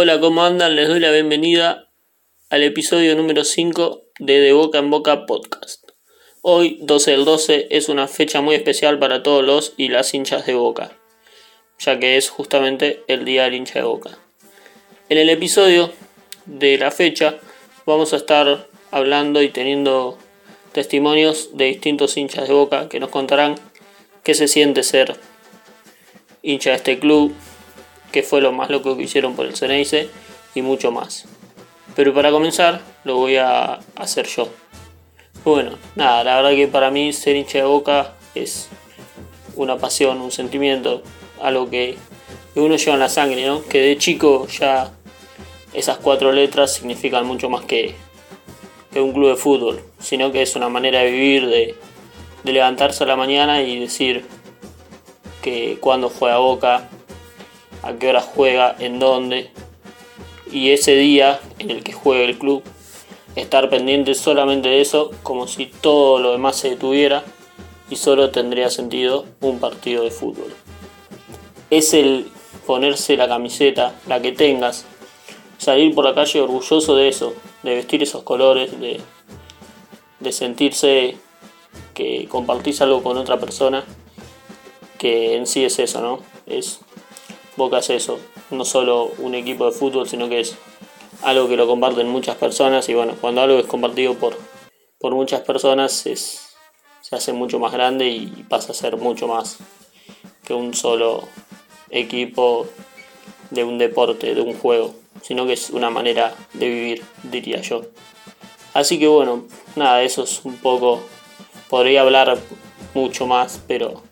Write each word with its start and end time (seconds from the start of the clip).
Hola, 0.00 0.20
¿cómo 0.20 0.44
andan? 0.44 0.76
Les 0.76 0.86
doy 0.86 1.00
la 1.00 1.10
bienvenida 1.10 1.88
al 2.50 2.62
episodio 2.62 3.16
número 3.16 3.42
5 3.42 4.04
de 4.20 4.38
De 4.38 4.52
Boca 4.52 4.78
en 4.78 4.90
Boca 4.90 5.26
Podcast. 5.26 5.90
Hoy, 6.40 6.78
12 6.82 7.10
del 7.10 7.24
12, 7.24 7.66
es 7.70 7.88
una 7.88 8.06
fecha 8.06 8.40
muy 8.40 8.54
especial 8.54 9.00
para 9.00 9.24
todos 9.24 9.44
los 9.44 9.74
y 9.76 9.88
las 9.88 10.14
hinchas 10.14 10.46
de 10.46 10.54
Boca, 10.54 10.92
ya 11.80 11.98
que 11.98 12.16
es 12.16 12.30
justamente 12.30 13.02
el 13.08 13.24
Día 13.24 13.42
del 13.42 13.54
hincha 13.54 13.80
de 13.80 13.86
Boca. 13.86 14.16
En 15.08 15.18
el 15.18 15.30
episodio 15.30 15.92
de 16.46 16.78
la 16.78 16.92
fecha 16.92 17.34
vamos 17.84 18.12
a 18.12 18.18
estar 18.18 18.68
hablando 18.92 19.42
y 19.42 19.48
teniendo 19.48 20.16
testimonios 20.70 21.56
de 21.56 21.64
distintos 21.64 22.16
hinchas 22.16 22.46
de 22.46 22.54
Boca 22.54 22.88
que 22.88 23.00
nos 23.00 23.10
contarán 23.10 23.56
qué 24.22 24.34
se 24.34 24.46
siente 24.46 24.84
ser 24.84 25.16
hincha 26.42 26.70
de 26.70 26.76
este 26.76 27.00
club, 27.00 27.34
qué 28.12 28.22
fue 28.22 28.40
lo 28.40 28.52
más 28.52 28.70
loco 28.70 28.96
que 28.96 29.04
hicieron 29.04 29.34
por 29.34 29.46
el 29.46 29.56
Ceneice 29.56 30.08
y 30.54 30.62
mucho 30.62 30.90
más. 30.92 31.26
Pero 31.94 32.14
para 32.14 32.30
comenzar 32.30 32.80
lo 33.04 33.16
voy 33.16 33.36
a 33.36 33.80
hacer 33.96 34.26
yo. 34.26 34.48
Bueno, 35.44 35.78
nada, 35.94 36.24
la 36.24 36.36
verdad 36.36 36.50
que 36.50 36.68
para 36.68 36.90
mí 36.90 37.12
ser 37.12 37.36
hincha 37.36 37.58
de 37.58 37.64
boca 37.64 38.14
es 38.34 38.68
una 39.56 39.76
pasión, 39.78 40.20
un 40.20 40.30
sentimiento, 40.30 41.02
algo 41.40 41.68
que, 41.70 41.96
uno 42.54 42.74
lleva 42.74 42.94
en 42.94 43.00
la 43.00 43.08
sangre, 43.08 43.46
¿no? 43.46 43.62
Que 43.64 43.80
de 43.80 43.98
chico 43.98 44.48
ya 44.48 44.90
esas 45.72 45.98
cuatro 45.98 46.32
letras 46.32 46.74
significan 46.74 47.24
mucho 47.24 47.48
más 47.48 47.64
que, 47.64 47.94
que 48.92 49.00
un 49.00 49.12
club 49.12 49.30
de 49.30 49.36
fútbol, 49.36 49.80
sino 50.00 50.32
que 50.32 50.42
es 50.42 50.56
una 50.56 50.68
manera 50.68 51.00
de 51.00 51.10
vivir, 51.12 51.46
de, 51.46 51.76
de 52.42 52.52
levantarse 52.52 53.04
a 53.04 53.06
la 53.06 53.14
mañana 53.14 53.62
y 53.62 53.78
decir 53.78 54.24
que 55.40 55.78
cuando 55.80 56.08
juega 56.08 56.38
Boca, 56.38 56.88
a 57.82 57.94
qué 57.94 58.08
hora 58.08 58.20
juega, 58.20 58.74
en 58.78 58.98
dónde, 58.98 59.50
y 60.50 60.70
ese 60.70 60.94
día 60.96 61.40
en 61.58 61.70
el 61.70 61.82
que 61.82 61.92
juegue 61.92 62.24
el 62.24 62.38
club, 62.38 62.62
estar 63.36 63.68
pendiente 63.70 64.14
solamente 64.14 64.68
de 64.68 64.80
eso, 64.80 65.10
como 65.22 65.46
si 65.46 65.66
todo 65.66 66.18
lo 66.18 66.32
demás 66.32 66.56
se 66.56 66.70
detuviera 66.70 67.24
y 67.90 67.96
solo 67.96 68.30
tendría 68.30 68.70
sentido 68.70 69.26
un 69.40 69.58
partido 69.60 70.04
de 70.04 70.10
fútbol. 70.10 70.52
Es 71.70 71.94
el 71.94 72.28
ponerse 72.66 73.16
la 73.16 73.28
camiseta, 73.28 73.94
la 74.06 74.20
que 74.20 74.32
tengas, 74.32 74.84
salir 75.58 75.94
por 75.94 76.04
la 76.04 76.14
calle 76.14 76.40
orgulloso 76.40 76.96
de 76.96 77.08
eso, 77.08 77.34
de 77.62 77.74
vestir 77.74 78.02
esos 78.02 78.22
colores, 78.22 78.78
de, 78.78 79.00
de 80.20 80.32
sentirse 80.32 81.16
que 81.94 82.26
compartís 82.28 82.80
algo 82.80 83.02
con 83.02 83.16
otra 83.16 83.38
persona, 83.38 83.84
que 84.98 85.36
en 85.36 85.46
sí 85.46 85.64
es 85.64 85.78
eso, 85.78 86.00
¿no? 86.00 86.20
Es 86.46 86.80
Boca 87.58 87.78
es 87.78 87.90
eso, 87.90 88.20
no 88.52 88.64
solo 88.64 89.10
un 89.18 89.34
equipo 89.34 89.66
de 89.66 89.72
fútbol, 89.72 90.08
sino 90.08 90.28
que 90.28 90.38
es 90.38 90.56
algo 91.24 91.48
que 91.48 91.56
lo 91.56 91.66
comparten 91.66 92.08
muchas 92.08 92.36
personas 92.36 92.88
y 92.88 92.94
bueno, 92.94 93.14
cuando 93.20 93.40
algo 93.40 93.58
es 93.58 93.66
compartido 93.66 94.14
por, 94.14 94.38
por 95.00 95.12
muchas 95.16 95.40
personas 95.40 96.06
es, 96.06 96.54
se 97.00 97.16
hace 97.16 97.32
mucho 97.32 97.58
más 97.58 97.72
grande 97.72 98.06
y 98.06 98.26
pasa 98.48 98.70
a 98.70 98.76
ser 98.76 98.96
mucho 98.96 99.26
más 99.26 99.58
que 100.44 100.54
un 100.54 100.72
solo 100.72 101.28
equipo 101.90 102.68
de 103.50 103.64
un 103.64 103.76
deporte, 103.76 104.36
de 104.36 104.40
un 104.40 104.54
juego, 104.54 104.94
sino 105.22 105.44
que 105.44 105.54
es 105.54 105.70
una 105.70 105.90
manera 105.90 106.36
de 106.52 106.68
vivir, 106.68 107.04
diría 107.24 107.60
yo. 107.60 107.82
Así 108.72 109.00
que 109.00 109.08
bueno, 109.08 109.46
nada, 109.74 110.04
eso 110.04 110.22
es 110.22 110.44
un 110.44 110.58
poco, 110.58 111.02
podría 111.68 112.02
hablar 112.02 112.38
mucho 112.94 113.26
más, 113.26 113.60
pero 113.66 114.04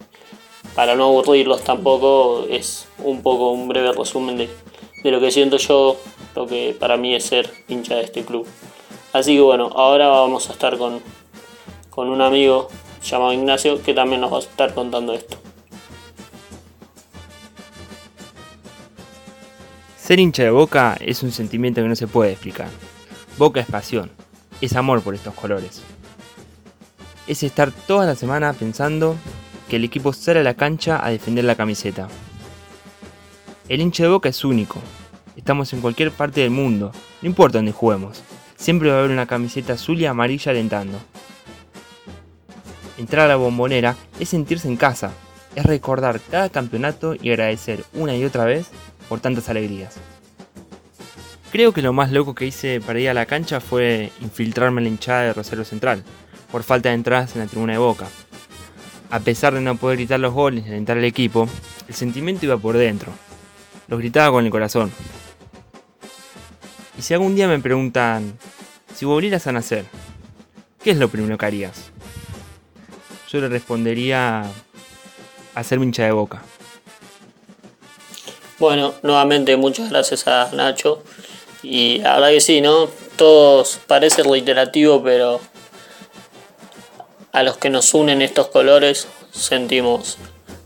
para 0.76 0.94
no 0.94 1.04
aburrirlos 1.04 1.64
tampoco, 1.64 2.44
es 2.50 2.86
un 2.98 3.22
poco 3.22 3.50
un 3.50 3.66
breve 3.66 3.92
resumen 3.92 4.36
de, 4.36 4.50
lo 5.10 5.20
que 5.20 5.30
siento 5.30 5.56
yo, 5.56 5.96
lo 6.34 6.46
que 6.46 6.76
para 6.78 6.98
mí 6.98 7.14
es 7.14 7.24
ser 7.24 7.50
hincha 7.66 7.94
de 7.94 8.02
este 8.02 8.24
club. 8.26 8.46
Así 9.14 9.36
que 9.36 9.40
bueno, 9.40 9.70
ahora 9.74 10.08
vamos 10.08 10.50
a 10.50 10.52
estar 10.52 10.76
con, 10.76 11.00
con 11.88 12.10
un 12.10 12.20
amigo 12.20 12.68
llamado 13.02 13.32
Ignacio 13.32 13.82
que 13.82 13.94
también 13.94 14.20
nos 14.20 14.30
va 14.30 14.36
a 14.36 14.40
estar 14.40 14.74
contando 14.74 15.14
esto. 15.14 15.38
Ser 19.96 20.20
hincha 20.20 20.42
de 20.42 20.50
Boca 20.50 20.98
es 21.00 21.22
un 21.22 21.32
sentimiento 21.32 21.80
que 21.80 21.88
no 21.88 21.96
se 21.96 22.06
puede 22.06 22.32
explicar. 22.32 22.68
Boca 23.38 23.60
es 23.60 23.66
pasión, 23.66 24.10
es 24.60 24.76
amor 24.76 25.00
por 25.00 25.14
estos 25.14 25.32
colores. 25.32 25.82
Es 27.26 27.42
estar 27.42 27.72
toda 27.72 28.04
la 28.04 28.14
semana 28.14 28.52
pensando 28.52 29.16
que 29.68 29.76
el 29.76 29.84
equipo 29.84 30.12
sale 30.12 30.40
a 30.40 30.44
la 30.44 30.54
cancha 30.54 31.04
a 31.04 31.10
defender 31.10 31.44
la 31.44 31.56
camiseta. 31.56 32.08
El 33.68 33.80
hincha 33.80 34.04
de 34.04 34.10
boca 34.10 34.28
es 34.28 34.44
único. 34.44 34.80
Estamos 35.36 35.72
en 35.72 35.80
cualquier 35.80 36.12
parte 36.12 36.40
del 36.40 36.50
mundo, 36.50 36.92
no 37.20 37.28
importa 37.28 37.58
dónde 37.58 37.72
juguemos. 37.72 38.22
Siempre 38.56 38.88
va 38.88 38.96
a 38.96 38.98
haber 39.00 39.10
una 39.10 39.26
camiseta 39.26 39.74
azul 39.74 40.00
y 40.00 40.06
amarilla 40.06 40.50
alentando. 40.50 40.98
Entrar 42.96 43.26
a 43.26 43.28
la 43.28 43.36
bombonera 43.36 43.96
es 44.18 44.30
sentirse 44.30 44.68
en 44.68 44.76
casa, 44.76 45.12
es 45.54 45.66
recordar 45.66 46.20
cada 46.30 46.48
campeonato 46.48 47.14
y 47.20 47.30
agradecer 47.30 47.84
una 47.92 48.16
y 48.16 48.24
otra 48.24 48.44
vez 48.44 48.68
por 49.08 49.20
tantas 49.20 49.48
alegrías. 49.48 49.96
Creo 51.52 51.72
que 51.72 51.82
lo 51.82 51.92
más 51.92 52.12
loco 52.12 52.34
que 52.34 52.46
hice 52.46 52.80
para 52.80 53.00
ir 53.00 53.08
a 53.10 53.14
la 53.14 53.26
cancha 53.26 53.60
fue 53.60 54.10
infiltrarme 54.20 54.80
en 54.80 54.84
la 54.84 54.90
hinchada 54.90 55.22
de 55.22 55.32
Rosario 55.34 55.64
Central, 55.64 56.02
por 56.50 56.62
falta 56.62 56.88
de 56.88 56.94
entradas 56.94 57.34
en 57.34 57.42
la 57.42 57.46
tribuna 57.46 57.74
de 57.74 57.78
Boca 57.78 58.06
a 59.16 59.20
pesar 59.20 59.54
de 59.54 59.62
no 59.62 59.76
poder 59.76 59.96
gritar 59.96 60.20
los 60.20 60.34
goles 60.34 60.66
y 60.66 60.68
alentar 60.68 60.98
al 60.98 61.04
equipo, 61.04 61.48
el 61.88 61.94
sentimiento 61.94 62.44
iba 62.44 62.58
por 62.58 62.76
dentro. 62.76 63.10
Los 63.88 63.98
gritaba 63.98 64.30
con 64.30 64.44
el 64.44 64.50
corazón. 64.50 64.92
Y 66.98 67.02
si 67.02 67.14
algún 67.14 67.34
día 67.34 67.48
me 67.48 67.58
preguntan, 67.58 68.38
si 68.94 69.06
volvieras 69.06 69.46
a 69.46 69.52
nacer, 69.52 69.86
¿qué 70.82 70.90
es 70.90 70.98
lo 70.98 71.08
primero 71.08 71.38
que 71.38 71.46
harías? 71.46 71.90
Yo 73.30 73.40
le 73.40 73.48
respondería 73.48 74.44
hacer 75.54 75.78
hincha 75.78 76.04
de 76.04 76.12
boca. 76.12 76.42
Bueno, 78.58 78.92
nuevamente 79.02 79.56
muchas 79.56 79.88
gracias 79.88 80.28
a 80.28 80.50
Nacho. 80.52 81.02
Y 81.62 81.98
la 81.98 82.14
verdad 82.16 82.30
que 82.30 82.40
sí, 82.42 82.60
¿no? 82.60 82.88
Todos 83.16 83.80
parece 83.86 84.22
reiterativo, 84.22 85.02
pero 85.02 85.40
a 87.36 87.42
los 87.42 87.58
que 87.58 87.68
nos 87.68 87.92
unen 87.92 88.22
estos 88.22 88.46
colores 88.46 89.08
sentimos 89.30 90.16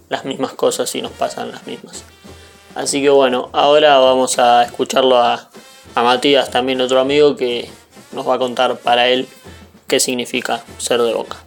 las 0.08 0.24
mismas 0.24 0.52
cosas 0.52 0.94
y 0.94 1.02
nos 1.02 1.10
pasan 1.10 1.50
las 1.50 1.66
mismas. 1.66 2.04
Así 2.76 3.02
que 3.02 3.10
bueno, 3.10 3.50
ahora 3.52 3.98
vamos 3.98 4.38
a 4.38 4.62
escucharlo 4.62 5.18
a, 5.18 5.50
Matías, 5.96 6.48
también 6.48 6.80
otro 6.80 7.00
amigo, 7.00 7.34
que 7.34 7.68
nos 8.12 8.26
va 8.26 8.36
a 8.36 8.38
contar 8.38 8.76
para 8.78 9.08
él 9.08 9.26
qué 9.88 9.98
significa 9.98 10.62
ser 10.78 11.02
de 11.02 11.12
boca. 11.12 11.38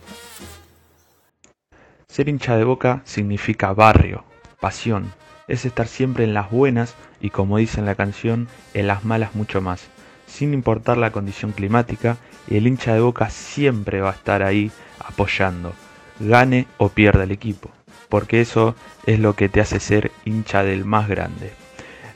Ser 2.10 2.28
hincha 2.28 2.58
de 2.58 2.66
boca 2.66 3.02
significa 3.06 3.72
barrio, 3.72 4.26
pasión, 4.60 5.14
es 5.48 5.64
estar 5.64 5.88
siempre 5.88 6.26
en 6.26 6.34
las 6.34 6.52
buenas 6.52 6.96
y 7.22 7.30
como 7.30 7.60
dice 7.60 7.80
en 7.80 7.86
la 7.86 7.96
canción, 7.96 8.50
en 8.74 8.88
las 8.88 9.06
malas 9.06 9.36
mucho 9.36 9.62
más, 9.62 9.88
sin 10.28 10.54
importar 10.54 10.98
la 10.98 11.12
condición 11.12 11.52
climática, 11.52 12.18
el 12.50 12.68
hincha 12.68 12.94
de 12.94 13.00
boca 13.00 13.30
siempre 13.30 14.02
va 14.02 14.10
a 14.10 14.14
estar 14.14 14.44
ahí 14.44 14.72
apoyando, 15.00 15.74
gane 16.20 16.68
o 16.78 16.90
pierda 16.90 17.24
el 17.24 17.32
equipo, 17.32 17.70
porque 18.10 18.42
eso 18.42 18.76
es 19.06 19.20
lo 19.20 19.36
que 19.36 19.50
te 19.50 19.62
hace 19.62 19.80
ser 19.80 20.12
hincha 20.26 20.64
del 20.64 20.86
más 20.86 21.08
grande. 21.08 21.52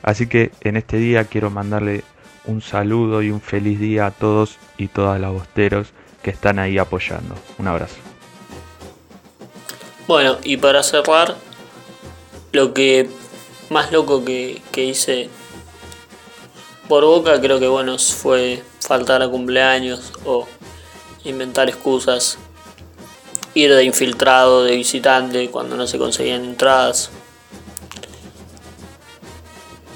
Así 0.02 0.26
que 0.26 0.52
en 0.62 0.76
este 0.76 0.96
día 0.98 1.24
quiero 1.24 1.50
mandarle 1.50 2.04
un 2.44 2.62
saludo 2.62 3.22
y 3.22 3.30
un 3.30 3.40
feliz 3.40 3.78
día 3.78 4.06
a 4.06 4.10
todos 4.10 4.56
y 4.78 4.88
todas 4.88 5.20
las 5.20 5.32
bosteros 5.32 5.88
que 6.22 6.30
están 6.30 6.58
ahí 6.58 6.78
apoyando. 6.78 7.34
Un 7.58 7.68
abrazo. 7.68 7.96
Bueno, 10.06 10.38
y 10.42 10.56
para 10.56 10.82
cerrar, 10.82 11.36
lo 12.52 12.72
que 12.72 13.08
más 13.68 13.92
loco 13.92 14.24
que, 14.24 14.62
que 14.72 14.84
hice 14.84 15.28
por 16.88 17.04
boca 17.04 17.40
creo 17.40 17.60
que 17.60 17.68
bueno 17.68 17.98
fue 17.98 18.62
faltar 18.80 19.22
a 19.22 19.28
cumpleaños 19.28 20.12
o 20.24 20.46
inventar 21.24 21.68
excusas 21.68 22.38
ir 23.54 23.74
de 23.74 23.84
infiltrado, 23.84 24.64
de 24.64 24.76
visitante, 24.76 25.50
cuando 25.50 25.76
no 25.76 25.86
se 25.86 25.98
conseguían 25.98 26.44
entradas, 26.44 27.10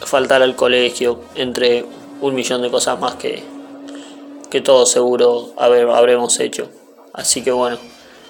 faltar 0.00 0.42
al 0.42 0.56
colegio, 0.56 1.20
entre 1.36 1.84
un 2.20 2.34
millón 2.34 2.62
de 2.62 2.70
cosas 2.70 2.98
más 2.98 3.14
que, 3.14 3.42
que 4.50 4.60
todos 4.60 4.90
seguro 4.90 5.52
habremos 5.56 6.40
hecho. 6.40 6.68
Así 7.12 7.42
que 7.42 7.52
bueno, 7.52 7.78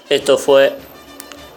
esto 0.09 0.37
fue 0.37 0.75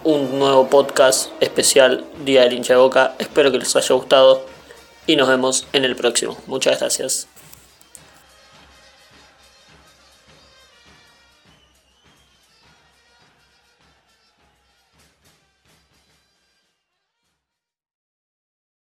un 0.04 0.38
nuevo 0.38 0.68
podcast 0.68 1.30
especial 1.40 2.04
Día 2.24 2.42
del 2.42 2.54
hincha 2.54 2.74
de 2.74 2.80
boca. 2.80 3.14
Espero 3.18 3.52
que 3.52 3.58
les 3.58 3.74
haya 3.76 3.94
gustado 3.94 4.55
y 5.06 5.16
nos 5.16 5.28
vemos 5.28 5.66
en 5.72 5.84
el 5.84 5.96
próximo. 5.96 6.36
Muchas 6.46 6.80
gracias. 6.80 7.28